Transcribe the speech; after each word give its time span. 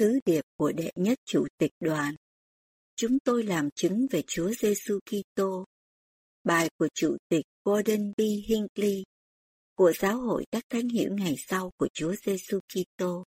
Sứ 0.00 0.18
điệp 0.26 0.44
của 0.56 0.72
đệ 0.72 0.90
nhất 0.94 1.18
chủ 1.24 1.46
tịch 1.58 1.72
đoàn 1.80 2.14
Chúng 2.96 3.18
tôi 3.24 3.42
làm 3.42 3.68
chứng 3.74 4.06
về 4.10 4.22
Chúa 4.26 4.50
Giêsu 4.60 4.98
Kitô. 5.06 5.64
Bài 6.44 6.70
của 6.78 6.88
Chủ 6.94 7.16
tịch 7.28 7.44
Gordon 7.64 8.12
B. 8.16 8.20
Hinckley 8.48 9.04
của 9.74 9.92
Giáo 10.00 10.20
hội 10.20 10.44
các 10.50 10.64
thánh 10.68 10.88
hiểu 10.88 11.14
ngày 11.14 11.34
sau 11.38 11.70
của 11.76 11.88
Chúa 11.92 12.14
Giêsu 12.24 12.60
Kitô 12.60 13.24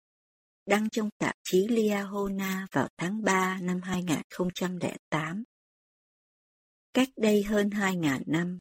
đăng 0.66 0.90
trong 0.90 1.10
tạp 1.18 1.36
chí 1.44 1.68
Liahona 1.68 2.68
vào 2.72 2.88
tháng 2.98 3.24
3 3.24 3.60
năm 3.62 3.82
2008. 3.82 5.44
Cách 6.94 7.10
đây 7.18 7.44
hơn 7.44 7.70
2.000 7.70 8.22
năm, 8.26 8.60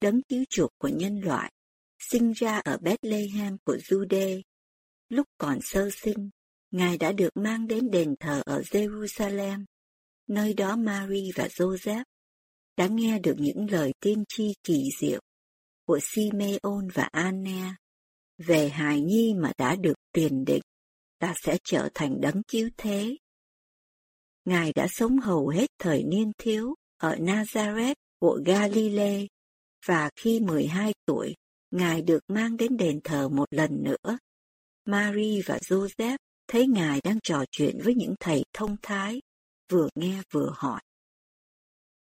đấng 0.00 0.22
cứu 0.22 0.44
chuộc 0.50 0.70
của 0.78 0.88
nhân 0.88 1.20
loại 1.20 1.52
sinh 1.98 2.32
ra 2.32 2.58
ở 2.58 2.78
Bethlehem 2.78 3.56
của 3.64 3.76
Jude. 3.76 4.42
Lúc 5.08 5.26
còn 5.38 5.58
sơ 5.62 5.90
sinh, 5.92 6.30
Ngài 6.72 6.98
đã 6.98 7.12
được 7.12 7.36
mang 7.36 7.66
đến 7.66 7.90
đền 7.90 8.14
thờ 8.20 8.42
ở 8.46 8.60
Jerusalem, 8.60 9.64
nơi 10.26 10.54
đó 10.54 10.76
Mary 10.76 11.30
và 11.34 11.46
Joseph 11.46 12.04
đã 12.76 12.86
nghe 12.86 13.18
được 13.18 13.34
những 13.38 13.70
lời 13.70 13.92
tiên 14.00 14.24
tri 14.28 14.52
kỳ 14.64 14.82
diệu 15.00 15.20
của 15.86 15.98
Simeon 16.02 16.88
và 16.94 17.08
Anna 17.12 17.76
về 18.38 18.68
hài 18.68 19.00
nhi 19.00 19.34
mà 19.34 19.52
đã 19.58 19.76
được 19.76 19.94
tiền 20.12 20.44
định 20.44 20.62
là 21.20 21.34
sẽ 21.36 21.58
trở 21.64 21.88
thành 21.94 22.20
đấng 22.20 22.42
cứu 22.42 22.70
thế. 22.76 23.16
Ngài 24.44 24.72
đã 24.72 24.86
sống 24.90 25.18
hầu 25.18 25.48
hết 25.48 25.66
thời 25.78 26.02
niên 26.04 26.32
thiếu 26.38 26.74
ở 26.96 27.14
Nazareth 27.14 27.94
của 28.18 28.40
Galilee 28.46 29.26
và 29.86 30.10
khi 30.16 30.40
12 30.40 30.94
tuổi, 31.06 31.34
Ngài 31.70 32.02
được 32.02 32.20
mang 32.28 32.56
đến 32.56 32.76
đền 32.76 33.00
thờ 33.04 33.28
một 33.28 33.46
lần 33.50 33.70
nữa. 33.84 34.18
Mary 34.84 35.40
và 35.46 35.58
Joseph 35.58 36.18
thấy 36.52 36.66
Ngài 36.66 37.00
đang 37.04 37.18
trò 37.22 37.44
chuyện 37.50 37.78
với 37.84 37.94
những 37.94 38.14
thầy 38.20 38.44
thông 38.52 38.76
thái, 38.82 39.20
vừa 39.70 39.88
nghe 39.94 40.22
vừa 40.30 40.52
hỏi. 40.56 40.80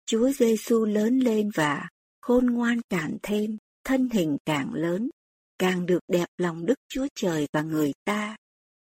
Chúa 0.07 0.31
Giêsu 0.31 0.85
lớn 0.85 1.19
lên 1.19 1.51
và 1.55 1.89
khôn 2.21 2.47
ngoan 2.47 2.81
càng 2.89 3.17
thêm, 3.23 3.59
thân 3.85 4.09
hình 4.11 4.37
càng 4.45 4.75
lớn, 4.75 5.11
càng 5.59 5.87
được 5.87 6.01
đẹp 6.09 6.27
lòng 6.37 6.67
Đức 6.67 6.75
Chúa 6.89 7.07
Trời 7.15 7.47
và 7.53 7.63
người 7.63 7.93
ta. 8.05 8.37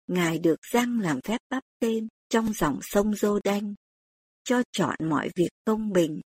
Ngài 0.08 0.40
được 0.40 0.62
răng 0.62 1.00
làm 1.00 1.20
phép 1.22 1.42
bắp 1.50 1.64
tên 1.80 2.08
trong 2.30 2.54
dòng 2.54 2.80
sông 2.82 3.16
Dô 3.16 3.40
Đanh, 3.44 3.76
cho 4.44 4.64
chọn 4.72 4.96
mọi 5.10 5.30
việc 5.36 5.50
công 5.66 5.92
bình. 5.94 6.22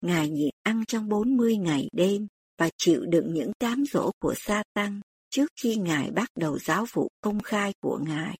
Ngài 0.00 0.28
nhịn 0.28 0.54
ăn 0.62 0.84
trong 0.88 1.08
40 1.08 1.56
ngày 1.56 1.88
đêm 1.92 2.26
và 2.58 2.70
chịu 2.76 3.00
đựng 3.06 3.34
những 3.34 3.52
cám 3.60 3.84
dỗ 3.92 4.10
của 4.18 4.34
sa 4.36 4.62
tăng 4.74 5.00
trước 5.34 5.50
khi 5.62 5.76
Ngài 5.76 6.10
bắt 6.10 6.28
đầu 6.34 6.58
giáo 6.58 6.86
vụ 6.92 7.08
công 7.20 7.42
khai 7.42 7.72
của 7.80 8.00
Ngài. 8.06 8.38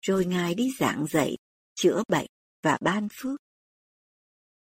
Rồi 0.00 0.24
Ngài 0.24 0.54
đi 0.54 0.70
giảng 0.78 1.06
dạy, 1.06 1.36
chữa 1.74 2.02
bệnh 2.08 2.26
và 2.62 2.78
ban 2.80 3.08
phước. 3.12 3.40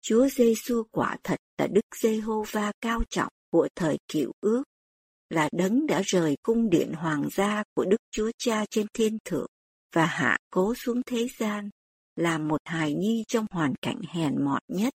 Chúa 0.03 0.29
Giêsu 0.29 0.83
quả 0.91 1.17
thật 1.25 1.37
là 1.59 1.67
Đức 1.67 1.97
Giê-hô-va 2.01 2.73
cao 2.81 3.03
trọng 3.11 3.33
của 3.51 3.69
thời 3.75 3.99
cựu 4.13 4.33
ước, 4.41 4.63
là 5.31 5.49
đấng 5.53 5.87
đã 5.87 6.03
rời 6.05 6.37
cung 6.43 6.71
điện 6.71 6.93
hoàng 6.93 7.29
gia 7.33 7.63
của 7.75 7.85
Đức 7.85 8.01
Chúa 8.11 8.31
Cha 8.39 8.65
trên 8.71 8.87
thiên 8.95 9.19
thượng 9.25 9.51
và 9.95 10.07
hạ 10.07 10.39
cố 10.51 10.75
xuống 10.75 11.01
thế 11.07 11.27
gian, 11.39 11.71
làm 12.17 12.49
một 12.49 12.61
hài 12.65 12.95
nhi 12.95 13.25
trong 13.29 13.47
hoàn 13.51 13.75
cảnh 13.83 14.01
hèn 14.09 14.45
mọn 14.45 14.63
nhất. 14.69 14.93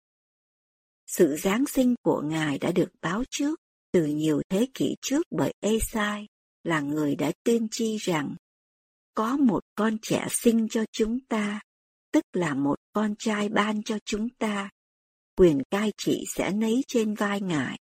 Sự 1.07 1.35
Giáng 1.38 1.66
sinh 1.66 1.95
của 2.03 2.22
Ngài 2.22 2.57
đã 2.57 2.72
được 2.72 2.90
báo 3.01 3.23
trước 3.29 3.59
từ 3.91 4.06
nhiều 4.06 4.41
thế 4.50 4.67
kỷ 4.73 4.95
trước 5.01 5.28
bởi 5.31 5.53
Esai, 5.59 6.28
là 6.63 6.81
người 6.81 7.16
đã 7.16 7.31
tiên 7.44 7.67
tri 7.72 7.97
rằng 7.97 8.35
có 9.13 9.38
một 9.38 9.59
con 9.75 9.97
trẻ 10.01 10.27
sinh 10.29 10.67
cho 10.69 10.85
chúng 10.91 11.19
ta, 11.19 11.61
tức 12.11 12.23
là 12.33 12.53
một 12.53 12.75
con 12.94 13.16
trai 13.19 13.49
ban 13.49 13.83
cho 13.83 13.97
chúng 14.05 14.29
ta, 14.29 14.69
quyền 15.35 15.61
cai 15.69 15.91
trị 15.97 16.23
sẽ 16.27 16.51
nấy 16.51 16.81
trên 16.88 17.13
vai 17.13 17.41
Ngài. 17.41 17.79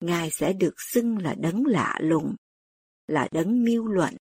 Ngài 0.00 0.30
sẽ 0.30 0.52
được 0.52 0.74
xưng 0.92 1.18
là 1.18 1.34
đấng 1.38 1.66
lạ 1.66 1.98
lùng, 2.00 2.34
là 3.06 3.28
đấng 3.32 3.64
mưu 3.64 3.86
luận, 3.86 4.16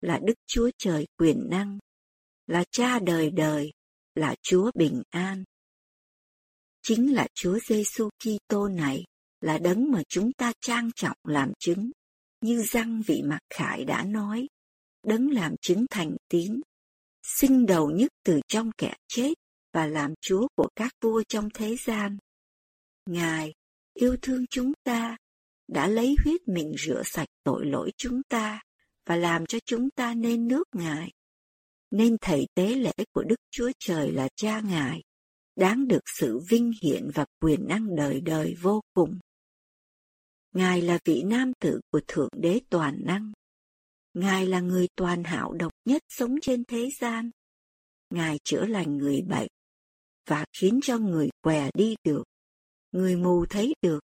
là 0.00 0.20
Đức 0.24 0.34
Chúa 0.46 0.70
Trời 0.78 1.06
quyền 1.16 1.48
năng, 1.50 1.78
là 2.46 2.64
cha 2.70 2.98
đời 2.98 3.30
đời, 3.30 3.72
là 4.14 4.34
Chúa 4.42 4.70
bình 4.74 5.02
an. 5.10 5.44
Chính 6.82 7.14
là 7.14 7.28
Chúa 7.34 7.58
Giêsu 7.68 8.08
Kitô 8.18 8.68
này 8.68 9.04
là 9.40 9.58
đấng 9.58 9.90
mà 9.92 10.02
chúng 10.08 10.32
ta 10.32 10.52
trang 10.60 10.90
trọng 10.94 11.16
làm 11.24 11.52
chứng, 11.58 11.90
như 12.42 12.62
răng 12.62 13.02
vị 13.06 13.22
mặc 13.24 13.40
khải 13.54 13.84
đã 13.84 14.04
nói, 14.04 14.48
đấng 15.06 15.30
làm 15.30 15.54
chứng 15.60 15.86
thành 15.90 16.16
tín, 16.28 16.60
sinh 17.22 17.66
đầu 17.66 17.90
nhất 17.90 18.12
từ 18.24 18.40
trong 18.48 18.70
kẻ 18.78 18.94
chết 19.08 19.34
và 19.72 19.86
làm 19.86 20.14
Chúa 20.20 20.48
của 20.56 20.68
các 20.76 20.92
vua 21.00 21.22
trong 21.28 21.48
thế 21.54 21.76
gian. 21.76 22.16
Ngài 23.06 23.52
yêu 23.94 24.16
thương 24.22 24.44
chúng 24.50 24.72
ta, 24.84 25.16
đã 25.68 25.86
lấy 25.86 26.14
huyết 26.24 26.48
mình 26.48 26.72
rửa 26.78 27.02
sạch 27.04 27.28
tội 27.44 27.66
lỗi 27.66 27.90
chúng 27.96 28.22
ta 28.28 28.60
và 29.06 29.16
làm 29.16 29.46
cho 29.46 29.58
chúng 29.64 29.90
ta 29.90 30.14
nên 30.14 30.48
nước 30.48 30.64
Ngài. 30.72 31.12
Nên 31.90 32.16
thầy 32.20 32.46
tế 32.54 32.74
lễ 32.74 32.92
của 33.12 33.22
Đức 33.22 33.40
Chúa 33.50 33.70
Trời 33.78 34.12
là 34.12 34.28
cha 34.36 34.60
Ngài, 34.60 35.02
đáng 35.56 35.88
được 35.88 36.02
sự 36.18 36.38
vinh 36.48 36.72
hiển 36.82 37.10
và 37.14 37.24
quyền 37.40 37.68
năng 37.68 37.96
đời 37.96 38.20
đời 38.20 38.54
vô 38.60 38.80
cùng. 38.94 39.18
Ngài 40.52 40.82
là 40.82 40.98
vị 41.04 41.22
nam 41.26 41.52
tử 41.60 41.80
của 41.90 42.00
Thượng 42.08 42.30
Đế 42.32 42.60
toàn 42.70 43.00
năng. 43.04 43.32
Ngài 44.14 44.46
là 44.46 44.60
người 44.60 44.88
toàn 44.96 45.24
hảo 45.24 45.52
độc 45.52 45.72
nhất 45.84 46.02
sống 46.08 46.34
trên 46.42 46.64
thế 46.64 46.88
gian. 47.00 47.30
Ngài 48.10 48.38
chữa 48.44 48.66
lành 48.66 48.96
người 48.96 49.22
bệnh 49.28 49.48
và 50.26 50.44
khiến 50.60 50.80
cho 50.82 50.98
người 50.98 51.28
què 51.42 51.70
đi 51.74 51.94
được, 52.04 52.24
người 52.92 53.16
mù 53.16 53.46
thấy 53.50 53.74
được, 53.82 54.00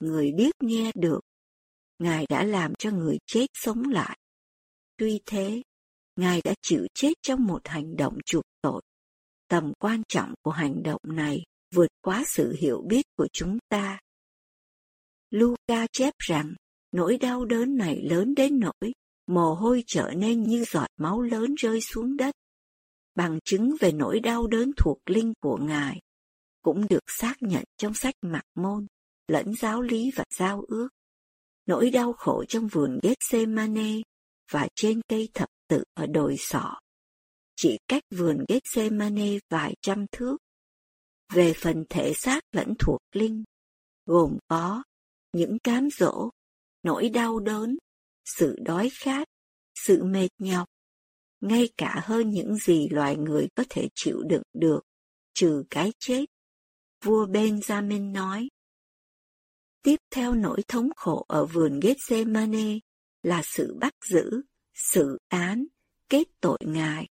người 0.00 0.32
điếc 0.32 0.54
nghe 0.62 0.92
được. 0.94 1.20
Ngài 1.98 2.26
đã 2.28 2.44
làm 2.44 2.74
cho 2.78 2.90
người 2.90 3.18
chết 3.26 3.46
sống 3.54 3.82
lại. 3.82 4.18
Tuy 4.96 5.20
thế, 5.26 5.62
Ngài 6.16 6.40
đã 6.44 6.54
chịu 6.62 6.86
chết 6.94 7.12
trong 7.22 7.44
một 7.46 7.60
hành 7.64 7.96
động 7.96 8.18
chuộc 8.26 8.44
tội. 8.62 8.82
Tầm 9.48 9.72
quan 9.78 10.02
trọng 10.08 10.34
của 10.42 10.50
hành 10.50 10.82
động 10.82 11.00
này 11.04 11.38
vượt 11.74 11.88
quá 12.00 12.24
sự 12.26 12.56
hiểu 12.60 12.82
biết 12.88 13.02
của 13.16 13.28
chúng 13.32 13.58
ta. 13.68 13.98
Luca 15.30 15.86
chép 15.92 16.14
rằng, 16.18 16.54
nỗi 16.92 17.16
đau 17.16 17.44
đớn 17.44 17.76
này 17.76 18.02
lớn 18.02 18.34
đến 18.34 18.60
nỗi 18.60 18.92
mồ 19.26 19.54
hôi 19.54 19.84
trở 19.86 20.10
nên 20.16 20.42
như 20.42 20.64
giọt 20.64 20.86
máu 20.96 21.20
lớn 21.20 21.54
rơi 21.54 21.80
xuống 21.80 22.16
đất. 22.16 22.34
Bằng 23.14 23.38
chứng 23.44 23.74
về 23.80 23.92
nỗi 23.92 24.20
đau 24.20 24.46
đớn 24.46 24.70
thuộc 24.76 24.98
linh 25.06 25.32
của 25.40 25.56
Ngài 25.56 26.00
cũng 26.62 26.86
được 26.88 27.02
xác 27.06 27.34
nhận 27.40 27.64
trong 27.76 27.94
sách 27.94 28.14
Mặc 28.22 28.44
Môn, 28.54 28.86
lẫn 29.28 29.54
giáo 29.54 29.82
lý 29.82 30.10
và 30.16 30.24
giao 30.38 30.64
ước. 30.68 30.88
Nỗi 31.66 31.90
đau 31.90 32.12
khổ 32.12 32.44
trong 32.48 32.68
vườn 32.68 32.98
Gethsemane 33.02 33.92
và 34.50 34.68
trên 34.74 35.00
cây 35.08 35.28
thập 35.34 35.48
tự 35.68 35.84
ở 35.94 36.06
đồi 36.06 36.36
sọ, 36.38 36.80
chỉ 37.56 37.78
cách 37.88 38.02
vườn 38.10 38.44
Gethsemane 38.48 39.38
vài 39.50 39.74
trăm 39.82 40.06
thước. 40.12 40.36
Về 41.32 41.52
phần 41.56 41.84
thể 41.90 42.12
xác 42.14 42.40
lẫn 42.52 42.74
thuộc 42.78 43.00
linh, 43.12 43.44
gồm 44.06 44.38
có 44.48 44.82
những 45.32 45.58
cám 45.64 45.88
dỗ, 45.98 46.30
nỗi 46.82 47.08
đau 47.08 47.40
đớn, 47.40 47.76
sự 48.24 48.56
đói 48.64 48.90
khát, 49.00 49.28
sự 49.74 50.04
mệt 50.04 50.28
nhọc, 50.38 50.68
ngay 51.40 51.68
cả 51.76 52.00
hơn 52.04 52.30
những 52.30 52.56
gì 52.56 52.88
loài 52.88 53.16
người 53.16 53.48
có 53.54 53.64
thể 53.68 53.88
chịu 53.94 54.22
đựng 54.28 54.42
được, 54.54 54.80
trừ 55.34 55.64
cái 55.70 55.92
chết. 55.98 56.24
Vua 57.04 57.26
Benjamin 57.26 58.12
nói. 58.12 58.48
Tiếp 59.82 59.96
theo 60.10 60.34
nỗi 60.34 60.62
thống 60.68 60.88
khổ 60.96 61.24
ở 61.28 61.46
vườn 61.46 61.80
Gethsemane 61.80 62.78
là 63.22 63.42
sự 63.44 63.74
bắt 63.80 63.92
giữ, 64.10 64.42
sự 64.74 65.18
án, 65.28 65.66
kết 66.08 66.24
tội 66.40 66.58
Ngài, 66.60 67.08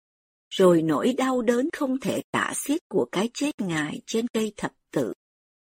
rồi 0.50 0.82
nỗi 0.82 1.14
đau 1.18 1.42
đớn 1.42 1.68
không 1.72 2.00
thể 2.00 2.22
tả 2.30 2.52
xiết 2.56 2.80
của 2.88 3.08
cái 3.12 3.30
chết 3.34 3.60
Ngài 3.60 4.00
trên 4.06 4.28
cây 4.28 4.52
thập 4.56 4.72
tự, 4.90 5.12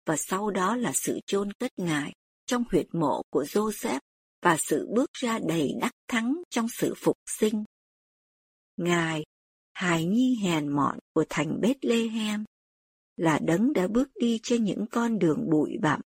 và 0.05 0.17
sau 0.17 0.51
đó 0.51 0.75
là 0.75 0.91
sự 0.93 1.19
chôn 1.25 1.53
cất 1.53 1.71
Ngài 1.77 2.13
trong 2.45 2.63
huyệt 2.71 2.87
mộ 2.93 3.21
của 3.29 3.43
Joseph 3.43 3.99
và 4.41 4.57
sự 4.59 4.87
bước 4.95 5.09
ra 5.13 5.39
đầy 5.47 5.69
đắc 5.81 5.91
thắng 6.07 6.41
trong 6.49 6.67
sự 6.69 6.93
phục 6.97 7.17
sinh. 7.39 7.63
Ngài, 8.77 9.25
hài 9.73 10.05
nhi 10.05 10.37
hèn 10.43 10.67
mọn 10.75 10.99
của 11.13 11.25
thành 11.29 11.61
Bethlehem, 11.61 12.43
là 13.15 13.39
đấng 13.45 13.73
đã 13.73 13.87
bước 13.87 14.09
đi 14.15 14.39
trên 14.43 14.63
những 14.63 14.85
con 14.91 15.19
đường 15.19 15.49
bụi 15.49 15.77
bặm 15.81 16.01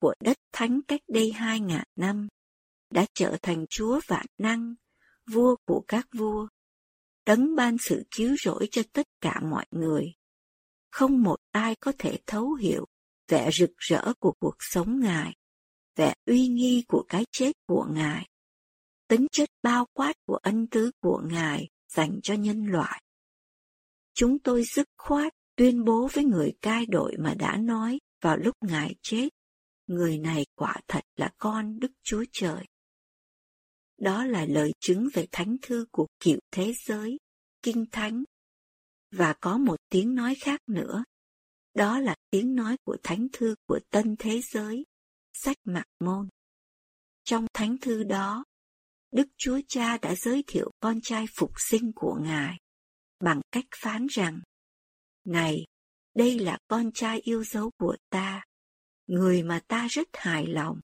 của 0.00 0.14
đất 0.20 0.36
thánh 0.52 0.80
cách 0.88 1.00
đây 1.08 1.32
hai 1.32 1.60
ngàn 1.60 1.84
năm, 1.96 2.28
đã 2.90 3.06
trở 3.14 3.36
thành 3.42 3.64
Chúa 3.70 4.00
vạn 4.06 4.26
năng, 4.38 4.74
vua 5.30 5.56
của 5.66 5.84
các 5.88 6.06
vua, 6.18 6.48
đấng 7.26 7.54
ban 7.54 7.76
sự 7.80 8.02
cứu 8.16 8.36
rỗi 8.44 8.68
cho 8.70 8.82
tất 8.92 9.06
cả 9.20 9.40
mọi 9.50 9.66
người. 9.70 10.12
Không 10.90 11.22
một 11.22 11.36
ai 11.50 11.74
có 11.80 11.92
thể 11.98 12.18
thấu 12.26 12.54
hiểu 12.54 12.84
vẻ 13.28 13.50
rực 13.50 13.70
rỡ 13.76 14.12
của 14.20 14.32
cuộc 14.40 14.54
sống 14.58 15.00
Ngài 15.00 15.34
vẻ 15.96 16.14
uy 16.26 16.48
nghi 16.48 16.84
của 16.88 17.04
cái 17.08 17.24
chết 17.32 17.52
của 17.66 17.86
Ngài, 17.90 18.28
tính 19.08 19.26
chất 19.32 19.48
bao 19.62 19.86
quát 19.92 20.12
của 20.26 20.36
ân 20.36 20.66
tứ 20.66 20.90
của 21.00 21.22
Ngài 21.30 21.68
dành 21.88 22.20
cho 22.22 22.34
nhân 22.34 22.66
loại. 22.66 23.02
Chúng 24.14 24.38
tôi 24.38 24.64
dứt 24.64 24.88
khoát 24.98 25.32
tuyên 25.56 25.84
bố 25.84 26.08
với 26.12 26.24
người 26.24 26.52
cai 26.62 26.86
đội 26.86 27.16
mà 27.18 27.34
đã 27.34 27.56
nói 27.56 27.98
vào 28.20 28.36
lúc 28.36 28.56
Ngài 28.60 28.94
chết, 29.02 29.28
người 29.86 30.18
này 30.18 30.46
quả 30.54 30.76
thật 30.88 31.04
là 31.16 31.32
con 31.38 31.78
Đức 31.78 31.92
Chúa 32.02 32.24
Trời. 32.32 32.64
Đó 33.98 34.24
là 34.24 34.46
lời 34.46 34.72
chứng 34.80 35.08
về 35.14 35.26
thánh 35.32 35.56
thư 35.62 35.86
của 35.90 36.06
cựu 36.20 36.38
thế 36.50 36.72
giới, 36.86 37.18
kinh 37.62 37.84
thánh. 37.92 38.24
Và 39.10 39.34
có 39.40 39.58
một 39.58 39.76
tiếng 39.88 40.14
nói 40.14 40.34
khác 40.40 40.60
nữa, 40.66 41.04
đó 41.74 41.98
là 41.98 42.16
tiếng 42.30 42.54
nói 42.54 42.76
của 42.84 42.96
thánh 43.02 43.26
thư 43.32 43.54
của 43.66 43.80
tân 43.90 44.16
thế 44.18 44.40
giới, 44.52 44.84
sách 45.34 45.56
mạc 45.64 45.84
môn. 46.00 46.28
Trong 47.24 47.46
thánh 47.52 47.76
thư 47.78 48.04
đó, 48.04 48.44
Đức 49.10 49.28
Chúa 49.36 49.60
Cha 49.68 49.98
đã 49.98 50.14
giới 50.14 50.44
thiệu 50.46 50.70
con 50.80 51.00
trai 51.02 51.26
phục 51.36 51.50
sinh 51.70 51.92
của 51.94 52.18
Ngài 52.22 52.58
bằng 53.20 53.40
cách 53.52 53.64
phán 53.76 54.06
rằng, 54.06 54.40
Này, 55.24 55.56
đây 56.14 56.38
là 56.38 56.58
con 56.68 56.92
trai 56.92 57.20
yêu 57.20 57.44
dấu 57.44 57.70
của 57.78 57.96
ta, 58.10 58.44
người 59.06 59.42
mà 59.42 59.60
ta 59.68 59.86
rất 59.90 60.08
hài 60.12 60.46
lòng, 60.46 60.80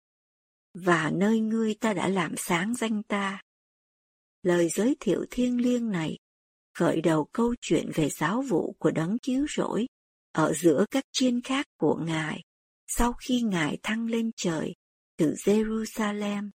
và 0.74 1.10
nơi 1.14 1.40
ngươi 1.40 1.74
ta 1.74 1.92
đã 1.92 2.08
làm 2.08 2.34
sáng 2.36 2.74
danh 2.74 3.02
ta. 3.02 3.42
Lời 4.42 4.68
giới 4.68 4.96
thiệu 5.00 5.24
thiêng 5.30 5.60
liêng 5.60 5.90
này 5.90 6.16
khởi 6.74 7.00
đầu 7.00 7.28
câu 7.32 7.54
chuyện 7.60 7.90
về 7.94 8.08
giáo 8.08 8.42
vụ 8.42 8.74
của 8.78 8.90
đấng 8.90 9.18
cứu 9.22 9.46
rỗi 9.56 9.86
ở 10.32 10.52
giữa 10.52 10.84
các 10.90 11.04
chiên 11.12 11.40
khác 11.40 11.66
của 11.76 12.00
Ngài 12.06 12.42
sau 12.96 13.12
khi 13.12 13.42
Ngài 13.42 13.78
thăng 13.82 14.06
lên 14.06 14.30
trời 14.36 14.74
từ 15.16 15.34
Jerusalem. 15.44 16.50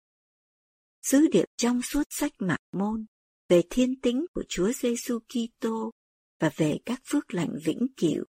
Sứ 1.02 1.26
điệp 1.32 1.44
trong 1.56 1.82
suốt 1.82 2.02
sách 2.10 2.32
Mạc 2.38 2.60
Môn 2.72 3.06
về 3.48 3.62
thiên 3.70 4.00
tính 4.00 4.26
của 4.34 4.44
Chúa 4.48 4.72
Giêsu 4.72 5.18
Kitô 5.18 5.90
và 6.40 6.50
về 6.56 6.78
các 6.84 7.00
phước 7.10 7.34
lành 7.34 7.52
vĩnh 7.64 7.86
cửu 7.96 8.24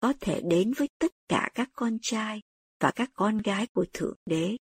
có 0.00 0.12
thể 0.20 0.40
đến 0.50 0.72
với 0.76 0.88
tất 0.98 1.12
cả 1.28 1.50
các 1.54 1.68
con 1.72 1.98
trai 2.02 2.40
và 2.80 2.92
các 2.94 3.10
con 3.14 3.38
gái 3.38 3.66
của 3.66 3.86
Thượng 3.92 4.16
Đế 4.26 4.56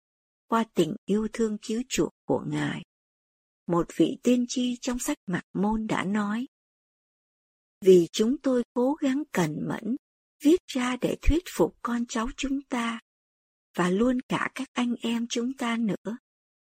qua 0.48 0.66
tình 0.74 0.96
yêu 1.06 1.28
thương 1.34 1.58
cứu 1.68 1.82
chuộc 1.90 2.12
của 2.26 2.44
Ngài. 2.48 2.82
Một 3.68 3.88
vị 3.96 4.18
tiên 4.24 4.46
tri 4.48 4.78
trong 4.82 5.00
sách 5.00 5.18
Mạc 5.28 5.44
Môn 5.54 5.88
đã 5.88 6.04
nói, 6.04 6.46
Vì 7.82 8.08
chúng 8.12 8.38
tôi 8.38 8.64
cố 8.74 8.94
gắng 8.94 9.24
cẩn 9.32 9.68
mẫn, 9.68 9.96
viết 10.44 10.60
ra 10.68 10.98
để 11.02 11.18
thuyết 11.22 11.44
phục 11.58 11.76
con 11.82 12.06
cháu 12.06 12.30
chúng 12.38 12.62
ta, 12.62 13.00
và 13.76 13.90
luôn 13.90 14.18
cả 14.28 14.50
các 14.56 14.68
anh 14.74 14.96
em 15.02 15.28
chúng 15.30 15.54
ta 15.54 15.78
nữa, 15.78 16.18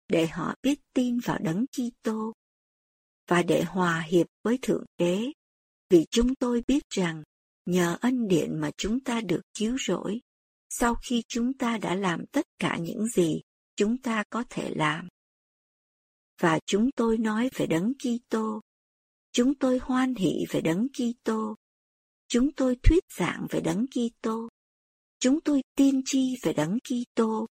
để 0.07 0.27
họ 0.27 0.55
biết 0.61 0.79
tin 0.93 1.19
vào 1.19 1.37
Đấng 1.39 1.65
Kitô 1.67 2.33
và 3.27 3.43
để 3.43 3.63
hòa 3.63 4.01
hiệp 4.01 4.27
với 4.43 4.59
Thượng 4.61 4.85
Đế, 4.97 5.31
vì 5.89 6.05
chúng 6.11 6.35
tôi 6.35 6.63
biết 6.67 6.83
rằng 6.89 7.23
nhờ 7.65 7.97
ân 8.01 8.27
điển 8.27 8.59
mà 8.59 8.71
chúng 8.77 8.99
ta 8.99 9.21
được 9.21 9.41
cứu 9.53 9.77
rỗi, 9.87 10.19
sau 10.69 10.95
khi 10.95 11.23
chúng 11.27 11.53
ta 11.53 11.77
đã 11.77 11.95
làm 11.95 12.25
tất 12.31 12.45
cả 12.59 12.77
những 12.77 13.05
gì 13.05 13.41
chúng 13.75 13.97
ta 13.97 14.23
có 14.29 14.43
thể 14.49 14.73
làm. 14.75 15.07
Và 16.39 16.59
chúng 16.65 16.89
tôi 16.95 17.17
nói 17.17 17.49
về 17.55 17.65
Đấng 17.65 17.93
Kitô, 17.93 18.61
chúng 19.31 19.55
tôi 19.55 19.79
hoan 19.81 20.15
hỷ 20.15 20.33
về 20.49 20.61
Đấng 20.61 20.87
Kitô, 20.89 21.55
chúng 22.31 22.51
tôi 22.51 22.75
thuyết 22.83 23.03
giảng 23.17 23.47
về 23.49 23.61
Đấng 23.61 23.85
Kitô, 23.87 24.49
chúng 25.19 25.41
tôi 25.41 25.61
tiên 25.75 26.01
tri 26.05 26.35
về 26.43 26.53
Đấng 26.53 26.77
Kitô, 26.79 27.47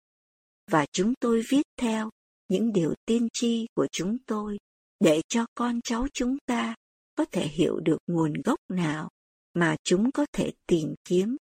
và 0.70 0.86
chúng 0.92 1.14
tôi 1.20 1.42
viết 1.50 1.62
theo 1.80 2.10
những 2.48 2.72
điều 2.72 2.94
tiên 3.06 3.28
tri 3.32 3.66
của 3.74 3.86
chúng 3.92 4.16
tôi 4.26 4.58
để 5.00 5.20
cho 5.28 5.46
con 5.54 5.80
cháu 5.84 6.06
chúng 6.12 6.36
ta 6.46 6.74
có 7.14 7.24
thể 7.32 7.48
hiểu 7.48 7.80
được 7.80 7.98
nguồn 8.06 8.32
gốc 8.44 8.58
nào 8.68 9.08
mà 9.54 9.76
chúng 9.84 10.10
có 10.12 10.26
thể 10.32 10.52
tìm 10.66 10.94
kiếm 11.04 11.36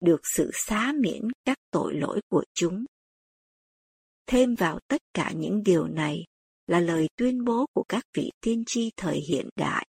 được 0.00 0.20
sự 0.36 0.50
xá 0.54 0.92
miễn 1.00 1.22
các 1.44 1.58
tội 1.70 1.94
lỗi 1.94 2.20
của 2.28 2.44
chúng. 2.54 2.84
Thêm 4.26 4.54
vào 4.54 4.78
tất 4.88 5.02
cả 5.14 5.32
những 5.36 5.62
điều 5.62 5.86
này 5.86 6.18
là 6.66 6.80
lời 6.80 7.08
tuyên 7.16 7.44
bố 7.44 7.66
của 7.74 7.84
các 7.88 8.04
vị 8.16 8.30
tiên 8.40 8.62
tri 8.66 8.90
thời 8.96 9.20
hiện 9.28 9.48
đại. 9.56 9.86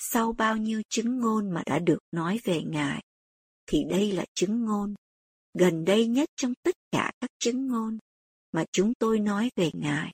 Sau 0.00 0.32
bao 0.32 0.56
nhiêu 0.56 0.82
chứng 0.88 1.18
ngôn 1.18 1.50
mà 1.50 1.62
đã 1.66 1.78
được 1.78 1.98
nói 2.12 2.40
về 2.44 2.62
Ngài, 2.66 3.04
thì 3.66 3.84
đây 3.90 4.12
là 4.12 4.24
chứng 4.34 4.64
ngôn, 4.64 4.94
gần 5.54 5.84
đây 5.84 6.06
nhất 6.06 6.28
trong 6.36 6.52
tất 6.62 6.74
cả 6.90 7.12
các 7.20 7.30
chứng 7.38 7.66
ngôn 7.66 7.98
mà 8.52 8.64
chúng 8.72 8.92
tôi 8.98 9.18
nói 9.18 9.50
về 9.56 9.70
Ngài, 9.74 10.12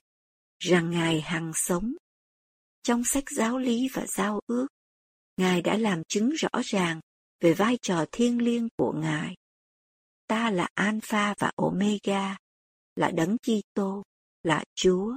rằng 0.59 0.91
Ngài 0.91 1.21
hằng 1.21 1.51
sống. 1.55 1.93
Trong 2.83 3.03
sách 3.03 3.23
giáo 3.35 3.57
lý 3.57 3.87
và 3.93 4.05
giao 4.07 4.39
ước, 4.47 4.67
Ngài 5.37 5.61
đã 5.61 5.77
làm 5.77 6.01
chứng 6.07 6.29
rõ 6.29 6.61
ràng 6.63 6.99
về 7.39 7.53
vai 7.53 7.77
trò 7.81 8.05
thiêng 8.11 8.41
liêng 8.41 8.67
của 8.77 8.93
Ngài. 8.93 9.35
Ta 10.27 10.51
là 10.51 10.67
Alpha 10.73 11.33
và 11.39 11.51
Omega, 11.55 12.37
là 12.95 13.11
Đấng 13.11 13.37
Kitô, 13.37 14.03
là 14.43 14.63
Chúa. 14.75 15.13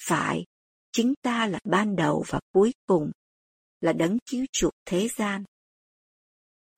Phải, 0.00 0.44
chính 0.92 1.14
ta 1.22 1.46
là 1.46 1.58
ban 1.64 1.96
đầu 1.96 2.24
và 2.28 2.40
cuối 2.52 2.72
cùng, 2.86 3.10
là 3.80 3.92
Đấng 3.92 4.18
cứu 4.30 4.46
chuộc 4.52 4.72
thế 4.84 5.08
gian. 5.08 5.44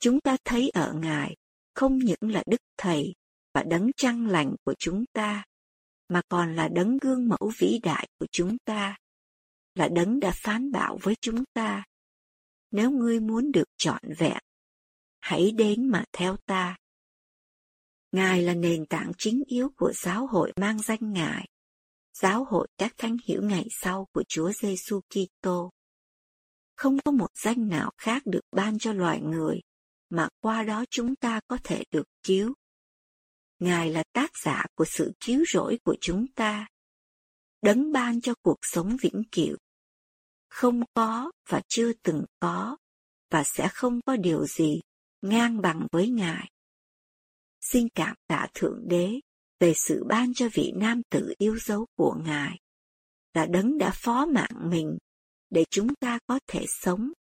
Chúng 0.00 0.20
ta 0.20 0.37
thấy 0.44 0.70
ở 0.70 0.93
Ngài 0.93 1.37
không 1.75 1.99
những 1.99 2.20
là 2.20 2.43
Đức 2.46 2.60
Thầy 2.76 3.14
và 3.54 3.62
Đấng 3.62 3.90
trăng 3.96 4.26
lành 4.26 4.54
của 4.64 4.75
chúng 4.78 5.04
ta, 5.12 5.44
mà 6.08 6.22
còn 6.28 6.56
là 6.56 6.69
Đấng 6.69 6.99
gương 6.99 7.28
mẫu 7.28 7.52
vĩ 7.58 7.78
đại 7.82 8.08
của 8.19 8.26
chúng 8.32 8.56
ta, 8.64 8.96
là 9.75 9.88
Đấng 9.88 10.20
đã 10.20 10.32
phán 10.34 10.72
bảo 10.72 10.99
với 11.02 11.14
chúng 11.21 11.44
ta. 11.54 11.85
Nếu 12.71 12.90
ngươi 12.90 13.21
muốn 13.21 13.52
được 13.52 13.68
trọn 13.78 14.02
vẹn, 14.18 14.38
hãy 15.21 15.50
đến 15.50 15.88
mà 15.88 16.04
theo 16.12 16.37
ta. 16.47 16.76
Ngài 18.12 18.42
là 18.42 18.54
nền 18.54 18.87
tảng 18.87 19.12
chính 19.18 19.42
yếu 19.47 19.68
của 19.76 19.92
giáo 19.92 20.26
hội 20.26 20.52
mang 20.56 20.82
danh 20.82 21.12
Ngài, 21.12 21.49
giáo 22.12 22.44
hội 22.44 22.68
các 22.78 22.92
thánh 22.99 23.16
hiểu 23.26 23.42
ngày 23.42 23.66
sau 23.71 24.06
của 24.12 24.25
Chúa 24.28 24.52
Giêsu 24.52 25.00
Kitô. 25.00 25.71
Không 26.76 26.99
có 27.05 27.11
một 27.11 27.31
danh 27.35 27.69
nào 27.69 27.91
khác 27.99 28.23
được 28.26 28.45
ban 28.52 28.79
cho 28.79 28.93
loài 28.93 29.21
người 29.21 29.61
mà 30.11 30.29
qua 30.41 30.62
đó 30.62 30.85
chúng 30.91 31.17
ta 31.17 31.41
có 31.47 31.59
thể 31.64 31.85
được 31.91 32.07
cứu. 32.23 32.55
Ngài 33.59 33.91
là 33.91 34.05
tác 34.12 34.31
giả 34.45 34.67
của 34.75 34.85
sự 34.85 35.12
cứu 35.21 35.45
rỗi 35.52 35.79
của 35.85 35.97
chúng 36.00 36.26
ta, 36.35 36.67
đấng 37.62 37.93
ban 37.93 38.21
cho 38.21 38.35
cuộc 38.43 38.59
sống 38.62 38.97
vĩnh 39.02 39.23
cửu. 39.33 39.57
Không 40.49 40.83
có 40.95 41.33
và 41.49 41.62
chưa 41.69 41.93
từng 41.93 42.25
có, 42.41 42.76
và 43.31 43.43
sẽ 43.45 43.69
không 43.73 44.00
có 44.07 44.17
điều 44.17 44.47
gì 44.47 44.81
ngang 45.23 45.61
bằng 45.61 45.87
với 45.93 46.09
Ngài. 46.09 46.50
Xin 47.61 47.88
cảm 47.95 48.17
tạ 48.26 48.47
Thượng 48.55 48.88
Đế 48.88 49.21
về 49.61 49.73
sự 49.76 50.05
ban 50.09 50.35
cho 50.35 50.49
vị 50.52 50.73
nam 50.76 51.02
tử 51.11 51.35
yêu 51.38 51.59
dấu 51.59 51.87
của 51.97 52.17
Ngài, 52.25 52.59
là 53.35 53.47
đấng 53.47 53.79
đã 53.79 53.93
phó 53.95 54.26
mạng 54.26 54.71
mình 54.71 54.99
để 55.52 55.64
chúng 55.71 55.94
ta 55.94 56.18
có 56.26 56.40
thể 56.47 56.64
sống 56.80 57.12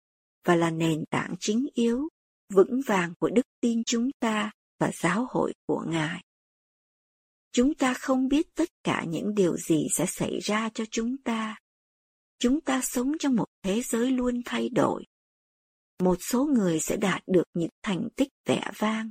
và 0.44 0.56
là 0.56 0.70
nền 0.70 1.04
tảng 1.10 1.34
chính 1.40 1.66
yếu, 1.74 2.08
vững 2.54 2.80
vàng 2.86 3.12
của 3.18 3.30
đức 3.30 3.46
tin 3.60 3.84
chúng 3.86 4.10
ta 4.20 4.50
và 4.78 4.90
giáo 4.94 5.26
hội 5.30 5.54
của 5.66 5.84
Ngài. 5.88 6.22
Chúng 7.52 7.74
ta 7.74 7.94
không 7.94 8.28
biết 8.28 8.46
tất 8.54 8.68
cả 8.84 9.04
những 9.08 9.34
điều 9.34 9.56
gì 9.56 9.86
sẽ 9.94 10.06
xảy 10.06 10.38
ra 10.38 10.70
cho 10.74 10.84
chúng 10.90 11.16
ta. 11.24 11.56
Chúng 12.38 12.60
ta 12.60 12.80
sống 12.84 13.12
trong 13.18 13.36
một 13.36 13.46
thế 13.62 13.82
giới 13.82 14.10
luôn 14.10 14.42
thay 14.44 14.68
đổi. 14.68 15.04
Một 16.02 16.18
số 16.20 16.44
người 16.44 16.80
sẽ 16.80 16.96
đạt 16.96 17.22
được 17.26 17.44
những 17.54 17.70
thành 17.82 18.08
tích 18.16 18.28
vẻ 18.46 18.70
vang. 18.78 19.10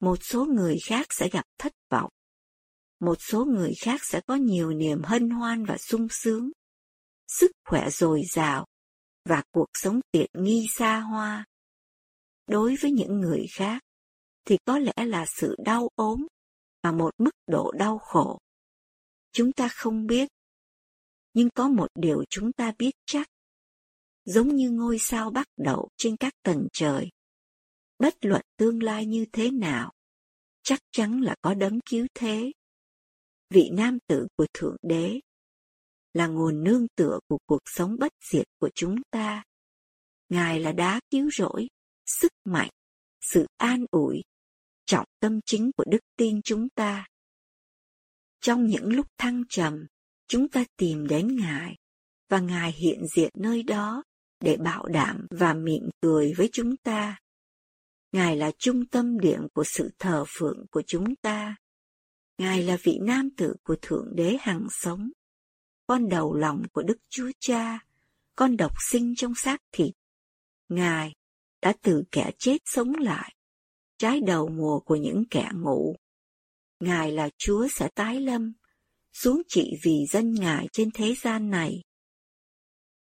Một 0.00 0.18
số 0.22 0.44
người 0.44 0.76
khác 0.86 1.06
sẽ 1.10 1.28
gặp 1.28 1.44
thất 1.58 1.72
vọng. 1.90 2.10
Một 3.00 3.18
số 3.30 3.44
người 3.44 3.72
khác 3.82 4.00
sẽ 4.04 4.20
có 4.26 4.34
nhiều 4.34 4.72
niềm 4.72 5.02
hân 5.02 5.30
hoan 5.30 5.64
và 5.64 5.76
sung 5.78 6.06
sướng, 6.10 6.50
sức 7.28 7.50
khỏe 7.64 7.90
dồi 7.90 8.22
dào 8.32 8.66
và 9.28 9.42
cuộc 9.52 9.68
sống 9.74 10.00
tiện 10.10 10.30
nghi 10.34 10.66
xa 10.76 11.00
hoa. 11.00 11.44
Đối 12.46 12.76
với 12.82 12.90
những 12.90 13.20
người 13.20 13.46
khác, 13.52 13.82
thì 14.44 14.58
có 14.64 14.78
lẽ 14.78 14.92
là 14.96 15.24
sự 15.26 15.56
đau 15.64 15.88
ốm 15.94 16.26
và 16.82 16.92
một 16.92 17.10
mức 17.18 17.34
độ 17.46 17.72
đau 17.72 17.98
khổ. 17.98 18.38
Chúng 19.32 19.52
ta 19.52 19.68
không 19.68 20.06
biết, 20.06 20.28
nhưng 21.34 21.48
có 21.54 21.68
một 21.68 21.88
điều 21.94 22.24
chúng 22.30 22.52
ta 22.52 22.72
biết 22.78 22.92
chắc. 23.06 23.26
Giống 24.24 24.48
như 24.48 24.70
ngôi 24.70 24.98
sao 24.98 25.30
bắt 25.30 25.46
đầu 25.56 25.88
trên 25.96 26.16
các 26.16 26.32
tầng 26.42 26.66
trời. 26.72 27.08
Bất 27.98 28.14
luận 28.20 28.42
tương 28.56 28.82
lai 28.82 29.06
như 29.06 29.26
thế 29.32 29.50
nào, 29.50 29.92
chắc 30.62 30.80
chắn 30.92 31.20
là 31.20 31.34
có 31.42 31.54
đấng 31.54 31.80
cứu 31.90 32.06
thế. 32.14 32.52
Vị 33.50 33.70
nam 33.72 33.98
tử 34.06 34.26
của 34.36 34.46
Thượng 34.54 34.76
Đế 34.82 35.20
là 36.14 36.26
nguồn 36.26 36.64
nương 36.64 36.86
tựa 36.96 37.18
của 37.28 37.38
cuộc 37.46 37.62
sống 37.64 37.96
bất 37.98 38.12
diệt 38.30 38.46
của 38.58 38.70
chúng 38.74 38.96
ta. 39.10 39.42
Ngài 40.28 40.60
là 40.60 40.72
đá 40.72 41.00
cứu 41.10 41.30
rỗi, 41.30 41.68
sức 42.06 42.32
mạnh, 42.44 42.70
sự 43.20 43.46
an 43.56 43.84
ủi 43.90 44.22
trọng 44.86 45.06
tâm 45.20 45.40
chính 45.46 45.70
của 45.76 45.84
đức 45.90 46.00
tin 46.16 46.42
chúng 46.42 46.68
ta. 46.68 47.06
Trong 48.40 48.66
những 48.66 48.92
lúc 48.92 49.06
thăng 49.18 49.42
trầm, 49.48 49.86
chúng 50.28 50.48
ta 50.48 50.64
tìm 50.76 51.06
đến 51.06 51.36
Ngài, 51.36 51.76
và 52.28 52.40
Ngài 52.40 52.72
hiện 52.72 53.02
diện 53.16 53.30
nơi 53.34 53.62
đó 53.62 54.02
để 54.40 54.56
bảo 54.56 54.86
đảm 54.86 55.26
và 55.30 55.54
mỉm 55.54 55.82
cười 56.00 56.32
với 56.36 56.48
chúng 56.52 56.76
ta. 56.76 57.18
Ngài 58.12 58.36
là 58.36 58.52
trung 58.58 58.86
tâm 58.86 59.18
điểm 59.18 59.40
của 59.54 59.64
sự 59.64 59.90
thờ 59.98 60.24
phượng 60.28 60.66
của 60.70 60.82
chúng 60.86 61.16
ta. 61.22 61.56
Ngài 62.38 62.62
là 62.62 62.76
vị 62.82 62.98
nam 63.02 63.28
tử 63.36 63.54
của 63.62 63.76
Thượng 63.82 64.14
Đế 64.14 64.36
hằng 64.40 64.66
sống, 64.70 65.10
con 65.86 66.08
đầu 66.08 66.34
lòng 66.34 66.62
của 66.72 66.82
Đức 66.82 66.96
Chúa 67.10 67.30
Cha, 67.40 67.84
con 68.36 68.56
độc 68.56 68.72
sinh 68.90 69.14
trong 69.16 69.34
xác 69.34 69.62
thịt. 69.72 69.94
Ngài 70.68 71.12
đã 71.62 71.72
từ 71.82 72.02
kẻ 72.10 72.30
chết 72.38 72.58
sống 72.64 72.94
lại, 72.94 73.34
trái 73.98 74.20
đầu 74.20 74.48
mùa 74.48 74.80
của 74.80 74.96
những 74.96 75.24
kẻ 75.30 75.48
ngủ. 75.54 75.96
Ngài 76.80 77.12
là 77.12 77.28
Chúa 77.38 77.68
sẽ 77.70 77.88
tái 77.94 78.20
lâm, 78.20 78.52
xuống 79.12 79.42
trị 79.48 79.70
vì 79.82 80.06
dân 80.10 80.34
Ngài 80.34 80.68
trên 80.72 80.90
thế 80.94 81.14
gian 81.14 81.50
này. 81.50 81.82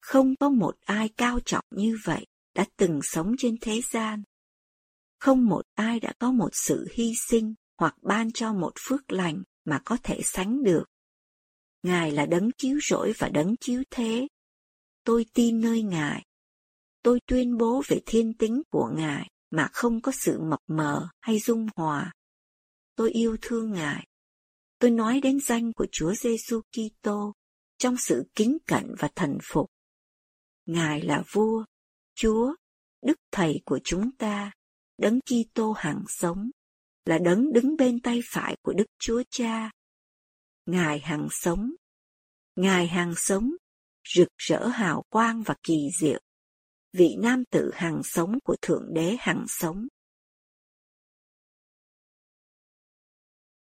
Không 0.01 0.37
có 0.37 0.49
một 0.49 0.75
ai 0.81 1.09
cao 1.09 1.41
trọng 1.45 1.65
như 1.71 1.99
vậy 2.05 2.27
đã 2.55 2.65
từng 2.77 3.01
sống 3.03 3.35
trên 3.39 3.57
thế 3.61 3.81
gian. 3.91 4.23
Không 5.19 5.47
một 5.47 5.63
ai 5.75 6.01
đã 6.01 6.13
có 6.19 6.33
một 6.33 6.49
sự 6.53 6.87
hy 6.93 7.13
sinh 7.29 7.55
hoặc 7.79 7.95
ban 8.03 8.33
cho 8.33 8.53
một 8.53 8.73
phước 8.89 9.13
lành 9.13 9.43
mà 9.65 9.81
có 9.85 9.97
thể 10.03 10.21
sánh 10.25 10.63
được. 10.63 10.85
Ngài 11.83 12.13
là 12.13 12.27
đấng 12.27 12.51
chiếu 12.59 12.79
rỗi 12.83 13.13
và 13.19 13.29
đấng 13.29 13.57
chiếu 13.61 13.83
thế. 13.91 14.29
Tôi 15.05 15.27
tin 15.35 15.61
nơi 15.61 15.83
Ngài. 15.83 16.25
Tôi 17.03 17.21
tuyên 17.27 17.57
bố 17.57 17.83
về 17.89 18.01
thiên 18.07 18.35
tính 18.35 18.63
của 18.71 18.91
Ngài 18.97 19.31
mà 19.51 19.69
không 19.73 20.01
có 20.01 20.13
sự 20.13 20.41
mập 20.41 20.61
mờ 20.67 21.09
hay 21.21 21.39
dung 21.39 21.67
hòa. 21.77 22.13
Tôi 22.95 23.11
yêu 23.11 23.37
thương 23.43 23.73
Ngài. 23.73 24.07
Tôi 24.79 24.91
nói 24.91 25.21
đến 25.21 25.41
danh 25.41 25.73
của 25.73 25.87
Chúa 25.93 26.15
Giêsu 26.15 26.61
Kitô 26.61 27.33
trong 27.79 27.97
sự 27.97 28.25
kính 28.35 28.59
cẩn 28.67 28.95
và 28.99 29.09
thần 29.15 29.39
phục. 29.43 29.67
Ngài 30.67 31.03
là 31.03 31.23
vua, 31.33 31.65
Chúa, 32.15 32.55
Đức 33.03 33.17
Thầy 33.31 33.61
của 33.65 33.81
chúng 33.85 34.11
ta, 34.17 34.53
Đấng 34.99 35.21
Kitô 35.21 35.73
hằng 35.73 36.05
sống, 36.09 36.51
là 37.05 37.19
đấng 37.19 37.53
đứng 37.53 37.77
bên 37.77 38.01
tay 38.01 38.21
phải 38.25 38.57
của 38.63 38.73
Đức 38.73 38.85
Chúa 38.99 39.23
Cha. 39.31 39.71
Ngài 40.67 41.01
hằng 41.01 41.29
sống, 41.31 41.71
Ngài 42.57 42.87
hằng 42.87 43.15
sống, 43.17 43.51
rực 44.15 44.29
rỡ 44.37 44.67
hào 44.67 45.03
quang 45.09 45.43
và 45.43 45.55
kỳ 45.63 45.89
diệu. 46.01 46.21
Vị 46.93 47.17
nam 47.19 47.45
tử 47.51 47.71
hằng 47.75 48.03
sống 48.05 48.39
của 48.45 48.57
Thượng 48.63 48.95
Đế 48.95 49.17
hằng 49.21 49.45
sống, 49.49 49.87